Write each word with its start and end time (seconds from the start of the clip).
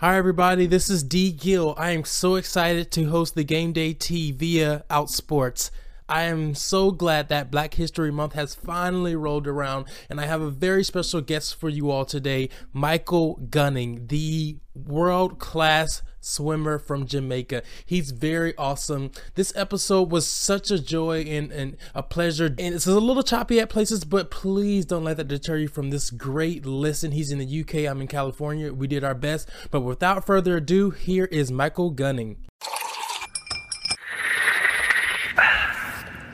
Hi, 0.00 0.18
everybody. 0.18 0.66
This 0.66 0.90
is 0.90 1.02
D 1.02 1.32
Gill. 1.32 1.74
I 1.78 1.92
am 1.92 2.04
so 2.04 2.34
excited 2.34 2.90
to 2.90 3.08
host 3.08 3.34
the 3.34 3.44
Game 3.44 3.72
Day 3.72 3.94
Tea 3.94 4.30
via 4.30 4.84
Outsports. 4.90 5.70
I 6.08 6.22
am 6.22 6.54
so 6.54 6.92
glad 6.92 7.28
that 7.28 7.50
Black 7.50 7.74
History 7.74 8.12
Month 8.12 8.34
has 8.34 8.54
finally 8.54 9.16
rolled 9.16 9.48
around, 9.48 9.86
and 10.08 10.20
I 10.20 10.26
have 10.26 10.40
a 10.40 10.50
very 10.50 10.84
special 10.84 11.20
guest 11.20 11.56
for 11.56 11.68
you 11.68 11.90
all 11.90 12.04
today 12.04 12.48
Michael 12.72 13.34
Gunning, 13.50 14.06
the 14.06 14.58
world 14.72 15.40
class 15.40 16.02
swimmer 16.20 16.78
from 16.78 17.06
Jamaica. 17.06 17.62
He's 17.84 18.12
very 18.12 18.56
awesome. 18.56 19.10
This 19.34 19.52
episode 19.56 20.12
was 20.12 20.28
such 20.28 20.70
a 20.70 20.78
joy 20.78 21.22
and, 21.22 21.50
and 21.50 21.76
a 21.94 22.04
pleasure. 22.04 22.46
And 22.46 22.74
it's 22.74 22.86
a 22.86 23.00
little 23.00 23.22
choppy 23.22 23.58
at 23.58 23.68
places, 23.68 24.04
but 24.04 24.30
please 24.30 24.86
don't 24.86 25.04
let 25.04 25.16
that 25.16 25.28
deter 25.28 25.56
you 25.56 25.68
from 25.68 25.90
this 25.90 26.10
great 26.10 26.64
listen. 26.64 27.12
He's 27.12 27.32
in 27.32 27.38
the 27.38 27.60
UK, 27.60 27.90
I'm 27.90 28.00
in 28.00 28.08
California. 28.08 28.72
We 28.72 28.86
did 28.86 29.02
our 29.02 29.14
best. 29.14 29.48
But 29.70 29.80
without 29.80 30.24
further 30.24 30.58
ado, 30.58 30.90
here 30.90 31.26
is 31.26 31.50
Michael 31.50 31.90
Gunning. 31.90 32.36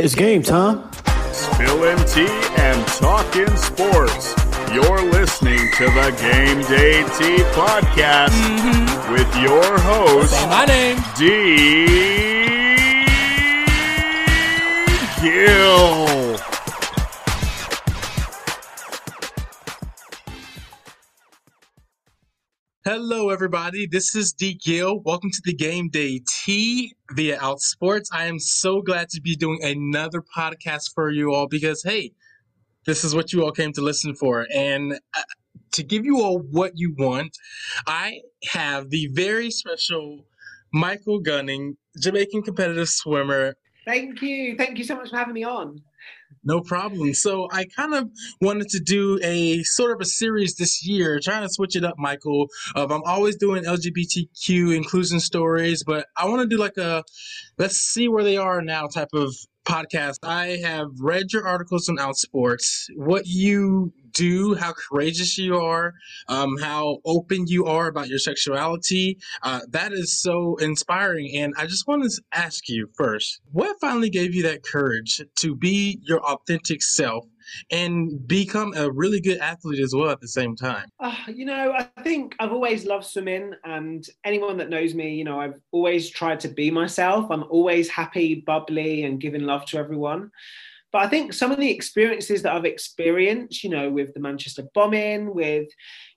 It's 0.05 0.16
game 0.16 0.42
time. 0.42 0.83
Spilling 1.30 2.05
tea 2.09 2.27
and 2.59 2.84
talking 2.88 3.47
sports. 3.56 4.34
You're 4.74 5.01
listening 5.12 5.60
to 5.77 5.84
the 5.84 6.10
Game 6.20 6.60
Day 6.62 7.05
Tea 7.16 7.45
podcast 7.55 8.34
mm-hmm. 8.34 9.12
with 9.12 9.33
your 9.37 9.79
host, 9.79 10.33
Say 10.33 10.46
my 10.48 10.65
name, 10.65 10.98
D. 11.16 11.23
Gill. 15.23 15.72
Hello, 22.95 23.30
everybody. 23.30 23.87
This 23.87 24.14
is 24.14 24.34
D. 24.34 24.52
Gill. 24.62 25.01
Welcome 25.01 25.30
to 25.30 25.41
the 25.46 25.55
Game 25.55 25.88
Day 25.88 26.20
Tea 26.28 26.92
via 27.12 27.38
Outsports. 27.38 28.09
I 28.12 28.26
am 28.26 28.38
so 28.38 28.82
glad 28.82 29.09
to 29.09 29.21
be 29.23 29.34
doing 29.34 29.60
another 29.65 30.21
podcast 30.21 30.93
for 30.95 31.10
you 31.10 31.32
all 31.32 31.49
because, 31.49 31.82
hey, 31.82 32.12
this 32.84 33.02
is 33.02 33.15
what 33.15 33.32
you 33.32 33.45
all 33.45 33.51
came 33.51 33.73
to 33.73 33.80
listen 33.80 34.15
for. 34.15 34.46
And 34.54 34.93
uh, 34.93 35.23
to 35.71 35.82
give 35.82 36.04
you 36.04 36.21
all 36.21 36.40
what 36.40 36.73
you 36.74 36.95
want, 36.99 37.34
I 37.87 38.21
have 38.51 38.90
the 38.90 39.09
very 39.15 39.51
special 39.51 40.27
Michael 40.74 41.18
Gunning, 41.18 41.79
Jamaican 41.99 42.43
competitive 42.43 42.90
swimmer. 42.90 43.54
Thank 43.87 44.21
you. 44.21 44.54
Thank 44.59 44.77
you 44.77 44.84
so 44.84 44.96
much 44.96 45.09
for 45.09 45.16
having 45.16 45.32
me 45.32 45.45
on. 45.45 45.80
No 46.45 46.60
problem. 46.60 47.15
So 47.15 47.48
I 47.52 47.65
kind 47.65 47.95
of 47.95 48.10
wanted 48.40 48.68
to 48.71 48.80
do 48.80 49.18
a 49.23 49.62
sort 49.62 49.93
of 49.93 50.01
a 50.01 50.04
series 50.04 50.57
this 50.57 50.84
year, 50.84 51.21
trying 51.23 51.43
to 51.43 51.49
switch 51.49 51.76
it 51.76 51.84
up, 51.84 51.95
Michael. 51.99 52.49
Um, 52.74 52.90
I'm 52.90 53.02
always 53.04 53.37
doing 53.37 53.65
LGBTQ 53.65 54.74
inclusion 54.76 55.21
stories, 55.21 55.84
but 55.84 56.07
I 56.16 56.26
want 56.29 56.43
to 56.43 56.49
do 56.49 56.60
like 56.60 56.76
a 56.76 57.04
let's 57.59 57.76
see 57.76 58.09
where 58.09 58.24
they 58.24 58.37
are 58.37 58.60
now 58.62 58.87
type 58.87 59.10
of 59.12 59.34
podcast. 59.65 60.18
I 60.23 60.59
have 60.65 60.88
read 60.99 61.32
your 61.32 61.46
articles 61.46 61.88
on 61.88 61.96
Outsports, 61.96 62.87
what 62.96 63.27
you 63.27 63.93
do, 64.12 64.55
how 64.55 64.72
courageous 64.72 65.38
you 65.38 65.56
are, 65.56 65.94
um, 66.28 66.56
how 66.60 66.99
open 67.05 67.47
you 67.47 67.66
are 67.66 67.88
about 67.88 68.09
your 68.09 68.19
sexuality. 68.19 69.19
Uh, 69.43 69.60
that 69.69 69.93
is 69.93 70.21
so 70.21 70.56
inspiring. 70.56 71.31
And 71.37 71.55
I 71.56 71.66
just 71.66 71.87
want 71.87 72.05
to 72.05 72.22
ask 72.33 72.69
you 72.69 72.88
first, 72.94 73.41
what 73.53 73.77
finally 73.81 74.10
gave 74.10 74.34
you 74.34 74.43
that 74.44 74.62
courage 74.62 75.21
to 75.37 75.55
be 75.55 75.99
your 76.03 76.21
authentic 76.21 76.83
self 76.83 77.27
and 77.71 78.27
become 78.27 78.72
a 78.77 78.91
really 78.91 79.21
good 79.21 79.38
athlete 79.38 79.81
as 79.81 79.94
well 79.94 80.10
at 80.10 80.21
the 80.21 80.28
same 80.28 80.56
time? 80.56 80.88
Uh, 81.00 81.15
you 81.28 81.44
know, 81.44 81.72
I 81.72 81.83
think 82.03 82.34
I've 82.38 82.53
always 82.53 82.84
loved 82.87 83.05
swimming, 83.05 83.53
and 83.65 84.06
anyone 84.25 84.56
that 84.59 84.71
knows 84.71 84.94
me, 84.94 85.15
you 85.15 85.25
know, 85.25 85.41
I've 85.41 85.60
always 85.71 86.09
tried 86.10 86.41
to 86.41 86.49
be 86.49 86.71
myself. 86.71 87.31
I'm 87.31 87.44
always 87.44 87.88
happy, 87.88 88.37
bubbly, 88.37 89.05
and 89.05 89.21
giving 89.21 89.43
love 89.43 89.66
to 89.66 89.78
everyone. 89.78 90.31
But 90.93 91.03
I 91.03 91.09
think 91.09 91.32
some 91.32 91.50
of 91.50 91.59
the 91.59 91.71
experiences 91.71 92.43
that 92.43 92.55
I've 92.55 92.67
experienced, 92.67 93.65
you 93.65 93.71
know, 93.71 93.91
with 93.91 94.12
the 94.12 94.21
Manchester 94.21 94.65
bombing, 94.75 95.34
with 95.34 95.69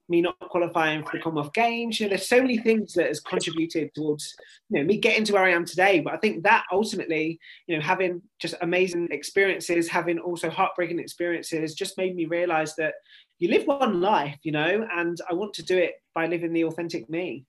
me 0.07 0.22
not 0.22 0.38
qualifying 0.39 1.03
for 1.03 1.17
the 1.17 1.23
Commonwealth 1.23 1.53
Games. 1.53 2.00
You 2.00 2.05
know, 2.05 2.09
there's 2.09 2.27
so 2.27 2.41
many 2.41 2.57
things 2.57 2.94
that 2.94 3.07
has 3.07 3.19
contributed 3.19 3.94
towards 3.95 4.35
you 4.69 4.79
know 4.79 4.85
me 4.85 4.97
getting 4.97 5.23
to 5.25 5.33
where 5.33 5.45
I 5.45 5.51
am 5.51 5.66
today. 5.66 6.00
But 6.00 6.13
I 6.13 6.17
think 6.17 6.44
that 6.44 6.66
ultimately, 6.72 7.39
you 7.67 7.75
know, 7.75 7.81
having 7.81 8.22
just 8.39 8.55
amazing 8.61 9.07
experiences, 9.11 9.89
having 9.89 10.19
also 10.19 10.50
heartbreaking 10.50 11.00
experiences, 11.00 11.73
just 11.73 11.97
made 11.97 12.16
me 12.16 12.25
realize 12.25 12.75
that 12.75 12.95
you 13.39 13.50
live 13.50 13.66
one 13.66 14.01
life, 14.01 14.38
you 14.44 14.51
know, 14.51 14.88
and 14.94 15.17
I 15.29 15.33
want 15.33 15.53
to 15.55 15.63
do 15.63 15.77
it 15.77 15.95
by 16.13 16.27
living 16.27 16.53
the 16.53 16.66
authentic 16.66 17.09
me. 17.09 17.45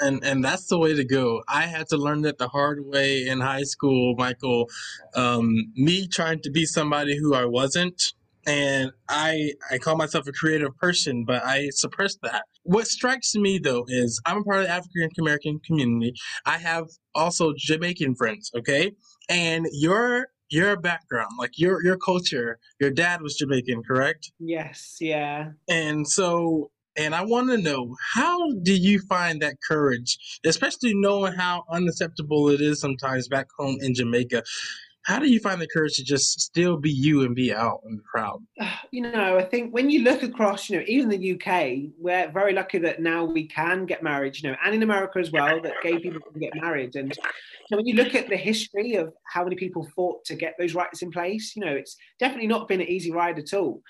And 0.00 0.24
and 0.24 0.44
that's 0.44 0.66
the 0.66 0.78
way 0.78 0.94
to 0.94 1.04
go. 1.04 1.42
I 1.48 1.62
had 1.62 1.88
to 1.88 1.96
learn 1.96 2.22
that 2.22 2.38
the 2.38 2.48
hard 2.48 2.84
way 2.86 3.26
in 3.26 3.40
high 3.40 3.64
school, 3.64 4.14
Michael. 4.16 4.68
Um, 5.14 5.72
me 5.74 6.06
trying 6.06 6.40
to 6.42 6.50
be 6.50 6.64
somebody 6.64 7.18
who 7.18 7.34
I 7.34 7.44
wasn't 7.44 8.00
and 8.46 8.92
I 9.08 9.52
I 9.70 9.78
call 9.78 9.96
myself 9.96 10.26
a 10.26 10.32
creative 10.32 10.76
person, 10.76 11.24
but 11.24 11.44
I 11.44 11.68
suppress 11.70 12.16
that. 12.22 12.44
What 12.62 12.86
strikes 12.86 13.34
me 13.34 13.58
though 13.58 13.84
is 13.88 14.20
I'm 14.26 14.38
a 14.38 14.42
part 14.42 14.60
of 14.60 14.64
the 14.66 14.70
African 14.70 15.08
American 15.20 15.60
community. 15.60 16.14
I 16.46 16.58
have 16.58 16.86
also 17.14 17.52
Jamaican 17.56 18.14
friends, 18.16 18.50
okay? 18.56 18.92
And 19.28 19.66
your 19.72 20.28
your 20.48 20.76
background, 20.76 21.30
like 21.38 21.58
your 21.58 21.84
your 21.84 21.96
culture, 21.96 22.58
your 22.80 22.90
dad 22.90 23.22
was 23.22 23.36
Jamaican, 23.36 23.82
correct? 23.84 24.32
Yes, 24.38 24.96
yeah. 25.00 25.50
And 25.68 26.08
so 26.08 26.70
and 26.96 27.14
I 27.14 27.24
want 27.24 27.50
to 27.50 27.58
know 27.58 27.94
how 28.14 28.50
do 28.62 28.74
you 28.74 29.00
find 29.08 29.40
that 29.42 29.56
courage, 29.66 30.18
especially 30.44 30.92
knowing 30.94 31.34
how 31.34 31.64
unacceptable 31.70 32.48
it 32.48 32.60
is 32.60 32.80
sometimes 32.80 33.28
back 33.28 33.46
home 33.58 33.78
in 33.80 33.94
Jamaica 33.94 34.42
how 35.04 35.18
do 35.18 35.30
you 35.30 35.40
find 35.40 35.60
the 35.60 35.66
courage 35.66 35.96
to 35.96 36.04
just 36.04 36.40
still 36.40 36.76
be 36.76 36.90
you 36.90 37.22
and 37.22 37.34
be 37.34 37.52
out 37.52 37.80
in 37.86 37.96
the 37.96 38.02
crowd? 38.02 38.44
Uh, 38.60 38.70
you 38.90 39.00
know, 39.00 39.38
I 39.38 39.42
think 39.42 39.72
when 39.72 39.88
you 39.90 40.02
look 40.02 40.22
across, 40.22 40.68
you 40.68 40.78
know, 40.78 40.84
even 40.86 41.08
the 41.08 41.32
UK, 41.32 41.90
we're 41.98 42.30
very 42.30 42.52
lucky 42.52 42.78
that 42.78 43.00
now 43.00 43.24
we 43.24 43.46
can 43.46 43.86
get 43.86 44.02
married, 44.02 44.38
you 44.38 44.50
know, 44.50 44.56
and 44.64 44.74
in 44.74 44.82
America 44.82 45.18
as 45.18 45.32
well, 45.32 45.60
that 45.62 45.74
gay 45.82 45.98
people 45.98 46.20
can 46.20 46.40
get 46.40 46.54
married. 46.54 46.96
And 46.96 47.16
you 47.16 47.22
know, 47.70 47.78
when 47.78 47.86
you 47.86 47.94
look 47.94 48.14
at 48.14 48.28
the 48.28 48.36
history 48.36 48.94
of 48.96 49.12
how 49.24 49.42
many 49.42 49.56
people 49.56 49.88
fought 49.96 50.24
to 50.26 50.34
get 50.34 50.54
those 50.58 50.74
rights 50.74 51.02
in 51.02 51.10
place, 51.10 51.54
you 51.56 51.64
know, 51.64 51.72
it's 51.72 51.96
definitely 52.18 52.48
not 52.48 52.68
been 52.68 52.80
an 52.80 52.88
easy 52.88 53.10
ride 53.10 53.38
at 53.38 53.54
all. 53.54 53.82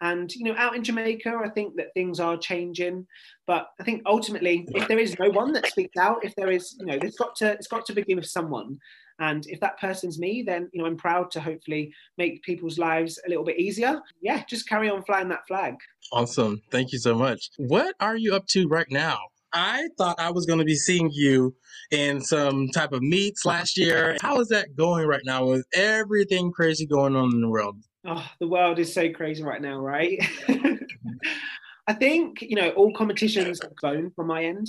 And 0.00 0.32
you 0.34 0.44
know, 0.44 0.54
out 0.56 0.76
in 0.76 0.84
Jamaica, 0.84 1.40
I 1.44 1.48
think 1.48 1.76
that 1.76 1.92
things 1.94 2.20
are 2.20 2.36
changing. 2.36 3.06
But 3.46 3.68
I 3.80 3.84
think 3.84 4.02
ultimately, 4.06 4.66
if 4.74 4.86
there 4.88 4.98
is 4.98 5.18
no 5.18 5.30
one 5.30 5.52
that 5.54 5.66
speaks 5.66 5.96
out, 5.96 6.24
if 6.24 6.34
there 6.36 6.50
is, 6.50 6.76
you 6.78 6.86
know, 6.86 6.98
it's 7.00 7.18
got 7.18 7.34
to 7.36 7.52
it's 7.52 7.66
got 7.66 7.86
to 7.86 7.92
begin 7.92 8.16
with 8.16 8.26
someone. 8.26 8.78
And 9.20 9.44
if 9.48 9.58
that 9.60 9.80
person's 9.80 10.18
me, 10.18 10.44
then 10.46 10.68
you 10.72 10.80
know 10.80 10.86
I'm 10.86 10.96
proud 10.96 11.30
to 11.32 11.40
hopefully 11.40 11.92
make 12.16 12.42
people's 12.42 12.78
lives 12.78 13.20
a 13.26 13.28
little 13.28 13.44
bit 13.44 13.58
easier. 13.58 14.00
Yeah, 14.22 14.44
just 14.48 14.68
carry 14.68 14.88
on 14.88 15.02
flying 15.02 15.28
that 15.30 15.46
flag. 15.48 15.74
Awesome. 16.12 16.62
Thank 16.70 16.92
you 16.92 16.98
so 16.98 17.16
much. 17.16 17.50
What 17.56 17.96
are 17.98 18.16
you 18.16 18.34
up 18.34 18.46
to 18.48 18.68
right 18.68 18.90
now? 18.90 19.18
I 19.52 19.88
thought 19.96 20.20
I 20.20 20.30
was 20.30 20.46
going 20.46 20.58
to 20.58 20.64
be 20.64 20.74
seeing 20.74 21.10
you 21.12 21.54
in 21.90 22.20
some 22.20 22.68
type 22.68 22.92
of 22.92 23.02
meets 23.02 23.44
last 23.44 23.78
year. 23.78 24.16
How 24.20 24.40
is 24.40 24.48
that 24.48 24.76
going 24.76 25.06
right 25.06 25.22
now 25.24 25.46
with 25.46 25.66
everything 25.74 26.52
crazy 26.52 26.86
going 26.86 27.16
on 27.16 27.32
in 27.32 27.40
the 27.40 27.48
world? 27.48 27.76
Oh, 28.10 28.26
the 28.40 28.48
world 28.48 28.78
is 28.78 28.92
so 28.92 29.12
crazy 29.12 29.42
right 29.42 29.60
now, 29.60 29.78
right? 29.80 30.18
I 31.86 31.92
think, 31.92 32.40
you 32.40 32.56
know, 32.56 32.70
all 32.70 32.92
competitions 32.94 33.60
have 33.62 33.76
grown 33.76 34.10
from 34.12 34.28
my 34.28 34.44
end. 34.44 34.66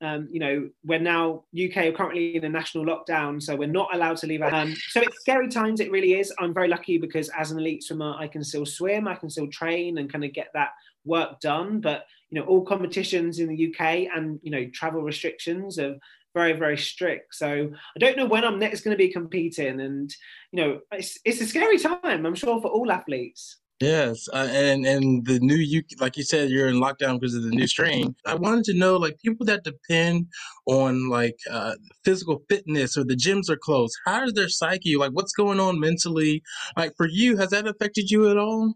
Um, 0.00 0.28
you 0.30 0.38
know, 0.38 0.68
we're 0.84 1.00
now 1.00 1.44
UK 1.52 1.76
are 1.78 1.92
currently 1.92 2.36
in 2.36 2.44
a 2.44 2.48
national 2.48 2.84
lockdown, 2.84 3.42
so 3.42 3.56
we're 3.56 3.66
not 3.66 3.92
allowed 3.92 4.18
to 4.18 4.28
leave. 4.28 4.42
Our, 4.42 4.54
um, 4.54 4.76
so 4.90 5.00
it's 5.00 5.18
scary 5.18 5.48
times. 5.48 5.80
It 5.80 5.90
really 5.90 6.14
is. 6.20 6.32
I'm 6.38 6.54
very 6.54 6.68
lucky 6.68 6.98
because 6.98 7.28
as 7.30 7.50
an 7.50 7.58
elite 7.58 7.82
swimmer, 7.82 8.14
I 8.16 8.28
can 8.28 8.44
still 8.44 8.66
swim, 8.66 9.08
I 9.08 9.16
can 9.16 9.30
still 9.30 9.48
train, 9.48 9.98
and 9.98 10.12
kind 10.12 10.24
of 10.24 10.32
get 10.32 10.48
that 10.54 10.70
work 11.04 11.40
done. 11.40 11.80
But 11.80 12.06
you 12.30 12.38
know, 12.38 12.46
all 12.46 12.64
competitions 12.64 13.40
in 13.40 13.48
the 13.48 13.68
UK 13.68 14.08
and 14.14 14.38
you 14.42 14.50
know 14.50 14.66
travel 14.72 15.02
restrictions 15.02 15.78
are 15.78 15.96
very 16.36 16.52
very 16.52 16.76
strict. 16.76 17.34
So 17.34 17.70
I 17.96 17.98
don't 17.98 18.16
know 18.16 18.26
when 18.26 18.44
I'm 18.44 18.58
next 18.58 18.82
going 18.82 18.96
to 18.96 19.04
be 19.06 19.10
competing, 19.10 19.80
and 19.80 20.08
you 20.52 20.62
know, 20.62 20.80
it's 20.92 21.18
it's 21.24 21.40
a 21.40 21.46
scary 21.46 21.78
time. 21.78 22.26
I'm 22.26 22.34
sure 22.34 22.60
for 22.60 22.68
all 22.68 22.92
athletes. 22.92 23.58
Yes, 23.80 24.26
uh, 24.32 24.48
and 24.50 24.86
and 24.86 25.26
the 25.26 25.38
new 25.40 25.56
you 25.56 25.82
like 26.00 26.16
you 26.16 26.24
said 26.24 26.48
you're 26.50 26.68
in 26.68 26.76
lockdown 26.76 27.18
because 27.18 27.34
of 27.34 27.42
the 27.42 27.50
new 27.50 27.66
strain. 27.66 28.14
I 28.26 28.34
wanted 28.34 28.64
to 28.66 28.74
know 28.74 28.96
like 28.96 29.18
people 29.18 29.44
that 29.46 29.64
depend 29.64 30.26
on 30.66 31.10
like 31.10 31.38
uh, 31.50 31.74
physical 32.04 32.42
fitness 32.48 32.96
or 32.96 33.04
the 33.04 33.16
gyms 33.16 33.50
are 33.50 33.62
closed. 33.68 33.94
How 34.06 34.24
is 34.24 34.32
their 34.34 34.48
psyche? 34.48 34.96
Like 34.96 35.12
what's 35.12 35.32
going 35.32 35.60
on 35.60 35.80
mentally? 35.80 36.42
Like 36.76 36.92
for 36.96 37.08
you, 37.08 37.36
has 37.36 37.50
that 37.50 37.66
affected 37.66 38.10
you 38.10 38.30
at 38.30 38.38
all? 38.38 38.74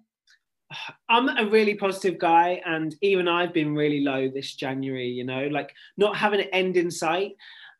I'm 1.09 1.29
a 1.29 1.51
really 1.51 1.75
positive 1.75 2.19
guy, 2.19 2.61
and 2.65 2.95
even 3.03 3.29
I've 3.29 3.53
been 3.53 3.75
really 3.75 4.01
low 4.01 4.29
this 4.29 4.55
January. 4.55 5.09
You 5.09 5.25
know, 5.25 5.49
like 5.49 5.73
not 5.97 6.17
having 6.17 6.41
an 6.41 6.49
end 6.53 6.77
in 6.77 6.91
sight. 6.91 7.33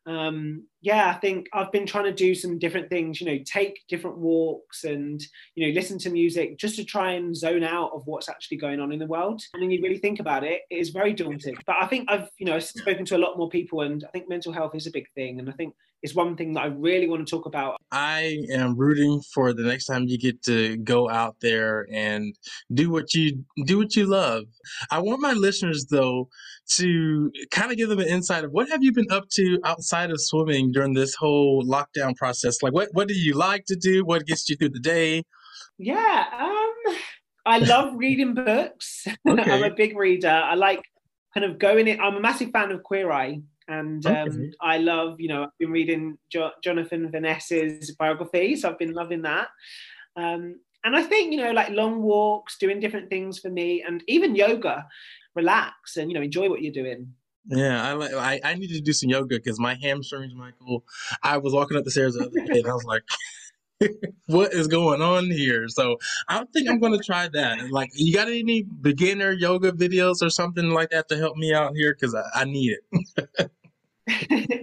Um, 0.07 0.65
yeah, 0.81 1.09
I 1.09 1.19
think 1.19 1.47
I've 1.53 1.71
been 1.71 1.85
trying 1.85 2.05
to 2.05 2.11
do 2.11 2.33
some 2.33 2.57
different 2.57 2.89
things, 2.89 3.21
you 3.21 3.27
know, 3.27 3.37
take 3.45 3.83
different 3.87 4.17
walks 4.17 4.83
and, 4.83 5.21
you 5.53 5.67
know, 5.67 5.73
listen 5.73 5.99
to 5.99 6.09
music 6.09 6.57
just 6.57 6.75
to 6.77 6.83
try 6.83 7.11
and 7.11 7.37
zone 7.37 7.63
out 7.63 7.91
of 7.93 8.07
what's 8.07 8.27
actually 8.27 8.57
going 8.57 8.79
on 8.79 8.91
in 8.91 8.97
the 8.97 9.05
world. 9.05 9.43
And 9.53 9.61
then 9.61 9.69
you 9.69 9.79
really 9.81 9.99
think 9.99 10.19
about 10.19 10.43
it, 10.43 10.61
it 10.71 10.75
is 10.75 10.89
very 10.89 11.13
daunting. 11.13 11.55
But 11.67 11.75
I 11.79 11.85
think 11.85 12.09
I've, 12.09 12.29
you 12.39 12.47
know, 12.47 12.57
spoken 12.57 13.05
to 13.05 13.15
a 13.15 13.19
lot 13.19 13.37
more 13.37 13.49
people 13.49 13.81
and 13.81 14.03
I 14.03 14.09
think 14.09 14.27
mental 14.27 14.51
health 14.51 14.73
is 14.73 14.87
a 14.87 14.91
big 14.91 15.05
thing. 15.13 15.39
And 15.39 15.47
I 15.47 15.53
think 15.53 15.75
it's 16.03 16.15
one 16.15 16.35
thing 16.35 16.53
that 16.53 16.61
I 16.61 16.65
really 16.67 17.07
want 17.07 17.25
to 17.25 17.29
talk 17.29 17.45
about. 17.45 17.77
I 17.91 18.39
am 18.51 18.75
rooting 18.75 19.21
for 19.33 19.53
the 19.53 19.63
next 19.63 19.85
time 19.85 20.05
you 20.07 20.17
get 20.17 20.41
to 20.43 20.77
go 20.77 21.09
out 21.09 21.35
there 21.41 21.87
and 21.91 22.35
do 22.73 22.89
what 22.89 23.13
you 23.13 23.43
do 23.65 23.77
what 23.77 23.95
you 23.95 24.05
love. 24.05 24.45
I 24.89 24.99
want 24.99 25.21
my 25.21 25.33
listeners 25.33 25.85
though 25.89 26.29
to 26.77 27.31
kind 27.51 27.71
of 27.71 27.77
give 27.77 27.89
them 27.89 27.99
an 27.99 28.07
insight 28.07 28.43
of 28.43 28.51
what 28.51 28.69
have 28.69 28.83
you 28.83 28.91
been 28.91 29.11
up 29.11 29.25
to 29.33 29.59
outside 29.63 30.09
of 30.09 30.19
swimming 30.19 30.71
during 30.71 30.93
this 30.93 31.15
whole 31.15 31.63
lockdown 31.63 32.15
process? 32.15 32.61
Like 32.61 32.73
what 32.73 32.89
what 32.93 33.07
do 33.07 33.13
you 33.13 33.33
like 33.33 33.65
to 33.67 33.75
do? 33.75 34.03
What 34.03 34.25
gets 34.25 34.49
you 34.49 34.55
through 34.55 34.69
the 34.69 34.79
day? 34.79 35.23
Yeah, 35.77 36.25
um 36.39 36.95
I 37.45 37.59
love 37.59 37.93
reading 37.95 38.33
books. 38.33 39.07
Okay. 39.27 39.51
I'm 39.51 39.63
a 39.63 39.73
big 39.73 39.97
reader. 39.97 40.29
I 40.29 40.55
like 40.55 40.81
kind 41.33 41.45
of 41.45 41.59
going 41.59 41.87
in. 41.87 41.99
I'm 41.99 42.15
a 42.15 42.19
massive 42.19 42.49
fan 42.51 42.71
of 42.71 42.83
Queer 42.83 43.11
Eye 43.11 43.41
and 43.71 44.05
um, 44.05 44.27
okay. 44.27 44.51
I 44.61 44.77
love, 44.77 45.19
you 45.19 45.29
know, 45.29 45.43
I've 45.43 45.57
been 45.59 45.71
reading 45.71 46.17
jo- 46.31 46.51
Jonathan 46.63 47.09
Van 47.09 47.21
Ness's 47.21 47.95
biography, 47.97 48.55
so 48.55 48.69
I've 48.69 48.79
been 48.79 48.93
loving 48.93 49.21
that. 49.21 49.47
Um, 50.17 50.55
and 50.83 50.95
I 50.95 51.03
think, 51.03 51.31
you 51.31 51.37
know, 51.37 51.51
like 51.51 51.69
long 51.69 52.01
walks, 52.01 52.57
doing 52.57 52.79
different 52.79 53.09
things 53.09 53.39
for 53.39 53.49
me, 53.49 53.83
and 53.85 54.03
even 54.07 54.35
yoga, 54.35 54.87
relax 55.35 55.95
and 55.95 56.11
you 56.11 56.15
know 56.15 56.21
enjoy 56.21 56.49
what 56.49 56.61
you're 56.61 56.73
doing. 56.73 57.13
Yeah, 57.47 57.95
I. 57.95 58.33
I, 58.33 58.39
I 58.43 58.53
need 58.55 58.67
to 58.69 58.81
do 58.81 58.93
some 58.93 59.09
yoga 59.09 59.37
because 59.37 59.59
my 59.59 59.75
hamstrings, 59.81 60.33
Michael. 60.35 60.83
I 61.23 61.37
was 61.37 61.53
walking 61.53 61.77
up 61.77 61.85
the 61.85 61.91
stairs 61.91 62.15
the 62.15 62.25
other 62.25 62.45
day, 62.45 62.59
and 62.59 62.67
I 62.67 62.73
was 62.73 62.85
like. 62.85 63.03
what 64.27 64.53
is 64.53 64.67
going 64.67 65.01
on 65.01 65.25
here? 65.25 65.67
So 65.67 65.97
I 66.29 66.43
think 66.53 66.69
I'm 66.69 66.79
going 66.79 66.95
to 66.95 67.03
try 67.03 67.27
that. 67.29 67.71
Like, 67.71 67.89
you 67.95 68.13
got 68.13 68.27
any 68.27 68.61
beginner 68.61 69.31
yoga 69.31 69.71
videos 69.71 70.21
or 70.21 70.29
something 70.29 70.69
like 70.69 70.91
that 70.91 71.09
to 71.09 71.17
help 71.17 71.35
me 71.35 71.51
out 71.51 71.75
here? 71.75 71.95
Because 71.99 72.13
I, 72.13 72.21
I 72.35 72.43
need 72.43 72.77
it. 72.93 73.51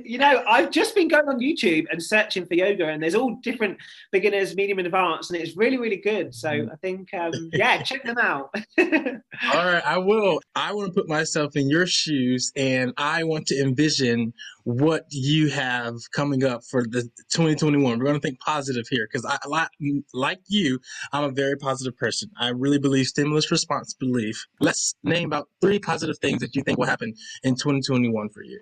you 0.09 0.17
know, 0.17 0.43
I've 0.49 0.71
just 0.71 0.95
been 0.95 1.07
going 1.07 1.29
on 1.29 1.39
YouTube 1.39 1.85
and 1.91 2.03
searching 2.03 2.47
for 2.47 2.55
yoga, 2.55 2.89
and 2.89 3.03
there's 3.03 3.15
all 3.15 3.39
different 3.43 3.77
beginners, 4.11 4.57
medium, 4.57 4.79
and 4.79 4.87
advanced, 4.87 5.31
and 5.31 5.39
it's 5.39 5.55
really, 5.55 5.77
really 5.77 5.99
good. 5.99 6.35
So 6.35 6.49
mm. 6.49 6.73
I 6.73 6.77
think, 6.77 7.13
um, 7.13 7.33
yeah, 7.53 7.83
check 7.83 8.05
them 8.05 8.17
out. 8.17 8.55
all 8.79 8.87
right, 8.87 9.83
I 9.85 9.99
will. 9.99 10.41
I 10.57 10.73
want 10.73 10.95
to 10.95 10.99
put 10.99 11.11
myself 11.11 11.57
in 11.57 11.69
your 11.69 11.87
shoes, 11.87 12.51
and 12.57 12.95
I 12.97 13.25
want 13.25 13.47
to 13.49 13.61
envision 13.61 14.33
what 14.65 15.05
you 15.11 15.51
have 15.51 15.97
coming 16.15 16.43
up 16.43 16.65
for 16.65 16.85
the 16.85 17.03
2021. 17.31 17.99
We're 17.99 18.05
going 18.05 18.15
to 18.15 18.21
think 18.21 18.41
positive 18.41 18.87
here 18.89 19.07
because 19.13 19.27
I 19.27 19.37
like, 19.47 19.69
like 20.15 20.41
you, 20.47 20.81
I'm 21.13 21.25
a 21.25 21.31
very 21.31 21.59
positive 21.59 21.99
person. 21.99 22.31
I 22.41 22.49
really 22.49 22.79
believe 22.79 23.09
stimulus 23.09 23.51
response 23.51 23.93
belief. 23.93 24.47
Let's 24.59 24.95
name 25.05 25.27
about 25.27 25.49
three 25.61 25.79
positive 25.79 26.17
things 26.19 26.41
that 26.41 26.57
you 26.57 26.63
think 26.63 26.79
will 26.79 26.87
happen 26.87 27.13
in 27.43 27.57
2021 27.57 28.31
for 28.31 28.43
you. 28.43 28.59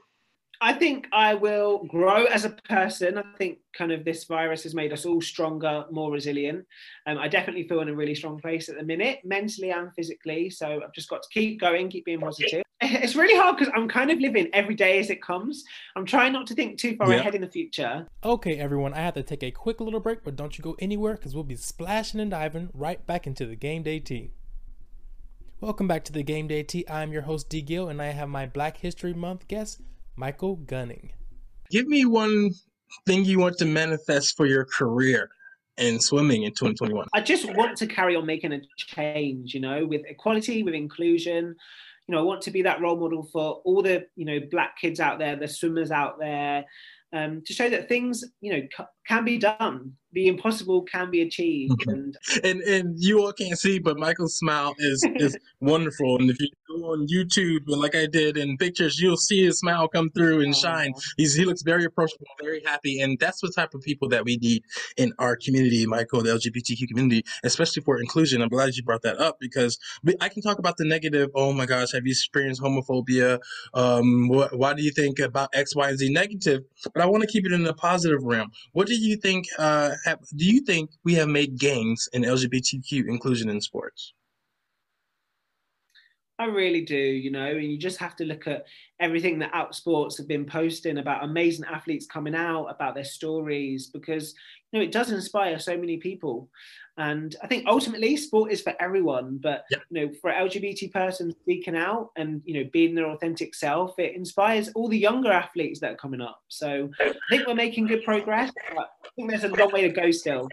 I 0.61 0.73
think 0.73 1.09
I 1.13 1.35
will 1.35 1.85
grow 1.85 2.25
as 2.25 2.45
a 2.45 2.51
person. 2.51 3.19
I 3.19 3.25
think 3.37 3.59
kind 3.77 3.93
of 3.93 4.05
this 4.05 4.25
virus 4.25 4.63
has 4.63 4.75
made 4.75 4.93
us 4.93 5.05
all 5.05 5.21
stronger, 5.21 5.85
more 5.91 6.11
resilient. 6.11 6.65
Um, 7.07 7.19
I 7.19 7.29
definitely 7.29 7.69
feel 7.69 7.81
in 7.81 7.89
a 7.89 7.95
really 7.95 8.15
strong 8.15 8.39
place 8.39 8.69
at 8.69 8.77
the 8.77 8.85
minute, 8.85 9.21
mentally 9.25 9.71
and 9.71 9.93
physically. 9.95 10.51
So 10.51 10.81
I've 10.83 10.93
just 10.93 11.09
got 11.09 11.23
to 11.23 11.29
keep 11.31 11.61
going, 11.61 11.89
keep 11.91 12.05
being 12.05 12.21
positive. 12.21 12.63
It's 12.79 13.17
really 13.17 13.35
hard 13.35 13.57
because 13.57 13.73
I'm 13.75 13.89
kind 13.89 14.11
of 14.11 14.19
living 14.19 14.51
every 14.53 14.75
day 14.75 14.99
as 14.99 15.09
it 15.09 15.23
comes. 15.23 15.65
I'm 15.97 16.05
trying 16.05 16.35
not 16.35 16.47
to 16.49 16.55
think 16.55 16.79
too 16.79 16.95
far 16.97 17.11
ahead 17.11 17.35
in 17.35 17.41
the 17.41 17.49
future. 17.49 18.07
Okay, 18.23 18.59
everyone, 18.59 18.93
I 18.93 18.99
have 18.99 19.15
to 19.15 19.23
take 19.23 19.43
a 19.43 19.51
quick 19.51 19.81
little 19.81 19.99
break, 19.99 20.23
but 20.23 20.37
don't 20.37 20.59
you 20.59 20.63
go 20.63 20.77
anywhere 20.79 21.15
because 21.15 21.35
we'll 21.35 21.43
be 21.43 21.57
splashing 21.57 22.21
and 22.21 22.31
diving 22.31 22.69
right 22.75 23.05
back 23.07 23.27
into 23.27 23.47
the 23.47 23.57
game 23.57 23.83
day 23.83 23.99
tea. 23.99 24.33
Welcome 25.59 25.89
back 25.89 26.05
to 26.05 26.13
the 26.13 26.23
game 26.23 26.49
day 26.49 26.63
tea. 26.63 26.85
I'm 26.87 27.15
your 27.15 27.23
host 27.23 27.49
D 27.49 27.63
Gill, 27.63 27.89
and 27.89 28.03
I 28.03 28.09
have 28.09 28.29
my 28.29 28.45
Black 28.45 28.77
History 28.77 29.15
Month 29.15 29.49
guest. 29.49 29.81
Michael 30.17 30.57
Gunning. 30.57 31.11
Give 31.71 31.87
me 31.87 32.05
one 32.05 32.51
thing 33.07 33.25
you 33.25 33.39
want 33.39 33.59
to 33.59 33.67
manifest 33.67 34.37
for 34.37 34.47
your 34.47 34.65
career 34.65 35.29
in 35.77 36.01
swimming 36.01 36.45
in 36.45 36.53
2021. 36.53 37.07
I 37.15 37.21
just 37.21 37.55
want 37.55 37.77
to 37.79 37.87
carry 37.87 38.17
on 38.17 38.25
making 38.25 38.53
a 38.53 38.61
change, 38.77 39.53
you 39.53 39.61
know, 39.61 39.85
with 39.85 40.03
equality, 40.07 40.63
with 40.63 40.75
inclusion. 40.75 41.55
You 42.07 42.15
know, 42.15 42.21
I 42.21 42.23
want 42.23 42.41
to 42.43 42.51
be 42.51 42.63
that 42.63 42.81
role 42.81 42.97
model 42.97 43.29
for 43.33 43.61
all 43.65 43.83
the, 43.83 44.07
you 44.15 44.25
know, 44.25 44.41
black 44.51 44.79
kids 44.81 45.01
out 45.01 45.19
there, 45.19 45.37
the 45.37 45.49
swimmers 45.49 45.91
out 45.91 46.19
there, 46.19 46.65
um, 47.13 47.43
to 47.47 47.53
show 47.53 47.69
that 47.69 47.89
things, 47.89 48.25
you 48.41 48.53
know, 48.53 48.63
c- 48.77 48.85
can 49.07 49.25
be 49.25 49.39
done. 49.39 49.93
The 50.13 50.29
impossible 50.29 50.83
can 50.83 51.11
be 51.11 51.23
achieved. 51.23 51.85
And 51.89 52.17
and, 52.45 52.61
and 52.63 52.95
you 52.99 53.21
all 53.21 53.33
can't 53.33 53.59
see, 53.59 53.79
but 53.79 53.99
Michael's 53.99 54.39
smile 54.39 54.75
is 54.79 55.05
is 55.17 55.37
wonderful. 55.61 56.19
And 56.19 56.31
if 56.31 56.41
you 56.41 56.49
go 56.66 56.66
on 56.85 57.07
YouTube, 57.07 57.63
like 57.67 57.95
I 57.95 58.07
did 58.07 58.37
in 58.37 58.57
pictures, 58.57 59.01
you'll 59.01 59.17
see 59.17 59.45
his 59.45 59.59
smile 59.59 59.89
come 59.89 60.11
through 60.11 60.43
and 60.43 60.55
shine. 60.55 60.95
He's 61.17 61.35
he 61.35 61.45
looks 61.45 61.63
very 61.63 61.85
approachable, 61.85 62.27
very 62.41 62.63
happy, 62.65 63.01
and 63.01 63.19
that's 63.19 63.41
the 63.41 63.53
type 63.55 63.75
of 63.75 63.83
people 63.83 64.09
that 64.11 64.25
we 64.25 64.37
need 64.37 64.63
in 64.97 65.13
our 65.19 65.37
community, 65.37 65.87
Michael, 65.87 66.23
the 66.23 66.31
LGBTQ 66.31 66.89
community, 66.89 67.25
especially 67.45 67.83
for 67.83 68.01
inclusion. 68.01 68.43
I'm 68.43 68.49
glad 68.49 68.75
you 68.75 68.83
brought 68.83 69.03
that 69.03 69.19
up 69.19 69.37
because 69.41 69.79
I 70.21 70.29
can 70.29 70.43
talk 70.43 70.59
about 70.59 70.77
the 70.77 70.85
negative. 70.85 71.31
Oh 71.35 71.53
my 71.53 71.67
gosh, 71.67 71.93
have 71.93 72.07
you 72.07 72.13
experienced 72.13 72.63
homophobia? 72.63 73.41
Um, 73.75 74.29
what, 74.29 74.57
why 74.57 74.75
do 74.75 74.83
you 74.83 74.91
think 74.91 75.19
about 75.19 75.51
X, 75.55 75.75
Y, 75.75 75.89
and 75.89 75.99
Z 75.99 76.11
negative? 76.11 76.63
But 76.95 77.03
I 77.03 77.07
want 77.07 77.23
to 77.23 77.29
keep 77.29 77.47
it 77.47 77.53
in 77.53 77.65
the 77.65 77.75
positive 77.75 78.23
realm. 78.23 78.51
What 78.73 78.87
do 78.87 78.95
you 78.95 79.17
think? 79.17 79.47
Uh, 79.59 79.93
have, 80.05 80.21
do 80.35 80.45
you 80.45 80.61
think 80.61 80.91
we 81.05 81.15
have 81.15 81.29
made 81.29 81.59
gains 81.59 82.09
in 82.13 82.23
LGBTQ 82.23 83.09
inclusion 83.09 83.49
in 83.49 83.61
sports? 83.61 84.13
I 86.39 86.45
really 86.47 86.83
do, 86.83 86.97
you 86.97 87.31
know, 87.31 87.47
and 87.47 87.65
you 87.65 87.79
just 87.79 87.99
have 87.99 88.15
to 88.17 88.25
look 88.25 88.47
at 88.47 88.67
everything 89.01 89.39
that 89.39 89.53
Outsports 89.53 90.19
have 90.19 90.29
been 90.29 90.45
posting 90.45 90.99
about 90.99 91.25
amazing 91.25 91.65
athletes 91.65 92.07
coming 92.07 92.35
out, 92.35 92.67
about 92.67 92.95
their 92.95 93.05
stories, 93.05 93.87
because 93.87 94.35
you 94.71 94.79
know 94.79 94.85
it 94.85 94.93
does 94.93 95.11
inspire 95.11 95.59
so 95.59 95.79
many 95.79 95.97
people. 95.97 96.51
And 96.99 97.37
I 97.43 97.47
think 97.47 97.67
ultimately 97.67 98.17
sport 98.17 98.53
is 98.53 98.61
for 98.61 98.75
everyone, 98.81 99.39
but 99.43 99.65
yep. 99.71 99.83
you 99.91 100.07
know, 100.07 100.13
for 100.21 100.31
LGBT 100.31 100.93
person 100.93 101.35
speaking 101.43 101.77
out 101.77 102.11
and 102.17 102.43
you 102.45 102.63
know 102.63 102.71
being 102.71 102.95
their 102.95 103.11
authentic 103.11 103.55
self, 103.55 103.99
it 103.99 104.15
inspires 104.15 104.69
all 104.75 104.89
the 104.89 104.99
younger 104.99 105.33
athletes 105.33 105.81
that 105.81 105.93
are 105.93 105.97
coming 105.97 106.21
up. 106.21 106.43
So 106.49 106.91
I 107.01 107.15
think 107.31 107.47
we're 107.47 107.55
making 107.55 107.87
good 107.87 108.05
progress, 108.05 108.51
but 108.75 108.91
I 109.05 109.09
think 109.17 109.31
there's 109.31 109.45
a 109.45 109.49
long 109.49 109.73
way 109.73 109.83
to 109.83 109.89
go 109.89 110.11
still. 110.11 110.49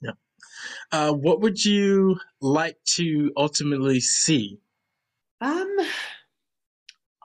Yeah. 0.00 0.12
Uh, 0.90 1.12
what 1.12 1.40
would 1.42 1.64
you 1.64 2.18
like 2.40 2.76
to 2.96 3.32
ultimately 3.36 4.00
see 4.00 4.58
um, 5.40 5.76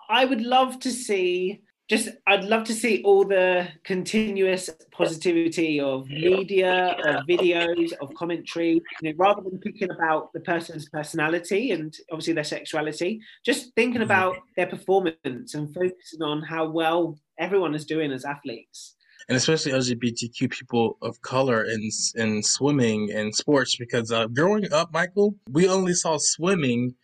I 0.10 0.25
would 0.25 0.42
love 0.42 0.80
to 0.81 0.92
see 0.92 1.62
just 1.89 2.10
I'd 2.27 2.45
love 2.45 2.63
to 2.65 2.74
see 2.74 3.04
all 3.04 3.25
the 3.25 3.68
continuous 3.84 4.70
positivity 4.91 5.79
of 5.79 6.08
media, 6.10 6.96
of 7.05 7.25
videos, 7.27 7.91
of 8.01 8.13
commentary, 8.13 8.82
you 9.01 9.03
know, 9.03 9.13
rather 9.17 9.41
than 9.41 9.60
thinking 9.60 9.91
about 9.91 10.32
the 10.34 10.39
person's 10.39 10.88
personality 10.89 11.72
and 11.72 11.93
obviously 12.12 12.34
their 12.34 12.43
sexuality, 12.46 13.22
just 13.46 13.74
thinking 13.75 13.96
mm-hmm. 13.96 14.03
about 14.03 14.38
their 14.55 14.67
performance 14.67 15.53
and 15.53 15.74
focusing 15.74 16.22
on 16.22 16.41
how 16.41 16.70
well 16.70 17.20
everyone 17.38 17.75
is 17.75 17.86
doing 17.86 18.12
as 18.12 18.24
athletes. 18.24 18.96
And 19.29 19.38
especially 19.38 19.72
LGBTQ 19.72 20.51
people 20.51 20.98
of 21.01 21.22
color 21.22 21.65
in 21.65 21.89
in 22.15 22.43
swimming 22.43 23.12
and 23.12 23.34
sports, 23.36 23.77
because 23.77 24.12
uh, 24.12 24.27
growing 24.27 24.72
up, 24.74 24.91
Michael, 24.93 25.36
we 25.50 25.67
only 25.67 25.93
saw 25.93 26.17
swimming 26.17 26.96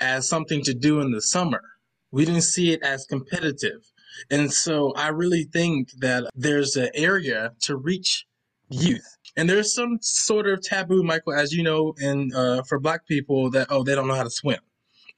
as 0.00 0.28
something 0.28 0.62
to 0.62 0.74
do 0.74 1.00
in 1.00 1.10
the 1.10 1.22
summer. 1.22 1.62
We 2.10 2.24
didn't 2.24 2.42
see 2.42 2.72
it 2.72 2.82
as 2.82 3.06
competitive. 3.06 3.92
And 4.30 4.52
so 4.52 4.92
I 4.92 5.08
really 5.08 5.44
think 5.44 5.90
that 5.98 6.30
there's 6.34 6.76
an 6.76 6.90
area 6.94 7.52
to 7.62 7.76
reach 7.76 8.26
youth. 8.68 9.16
And 9.36 9.50
there's 9.50 9.74
some 9.74 9.98
sort 10.00 10.46
of 10.46 10.62
taboo, 10.62 11.02
Michael, 11.02 11.34
as 11.34 11.52
you 11.52 11.62
know, 11.62 11.94
and 11.98 12.32
uh, 12.34 12.62
for 12.62 12.78
Black 12.78 13.06
people 13.06 13.50
that, 13.50 13.66
oh, 13.70 13.82
they 13.82 13.94
don't 13.94 14.06
know 14.06 14.14
how 14.14 14.22
to 14.22 14.30
swim. 14.30 14.60